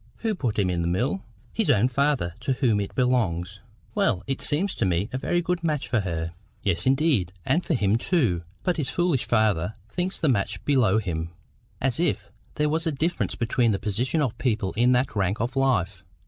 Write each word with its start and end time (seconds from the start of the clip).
"Who 0.25 0.33
put 0.33 0.57
him 0.57 0.71
in 0.71 0.81
the 0.81 0.87
mill?" 0.87 1.23
"His 1.53 1.69
own 1.69 1.87
father, 1.87 2.33
to 2.39 2.53
whom 2.53 2.79
it 2.79 2.95
belongs." 2.95 3.59
"Well, 3.93 4.23
it 4.25 4.41
seems 4.41 4.73
to 4.73 4.83
me 4.87 5.09
a 5.13 5.19
very 5.19 5.43
good 5.43 5.63
match 5.63 5.87
for 5.87 5.99
her." 5.99 6.33
"Yes, 6.63 6.87
indeed, 6.87 7.31
and 7.45 7.63
for 7.63 7.75
him 7.75 7.97
too. 7.97 8.41
But 8.63 8.77
his 8.77 8.89
foolish 8.89 9.25
father 9.25 9.75
thinks 9.89 10.17
the 10.17 10.27
match 10.27 10.65
below 10.65 10.97
him, 10.97 11.29
as 11.79 11.99
if 11.99 12.31
there 12.55 12.67
was 12.67 12.87
any 12.87 12.95
difference 12.95 13.35
between 13.35 13.73
the 13.73 13.77
positions 13.77 14.23
of 14.23 14.35
people 14.39 14.73
in 14.73 14.91
that 14.93 15.15
rank 15.15 15.39
of 15.39 15.55
life! 15.55 16.03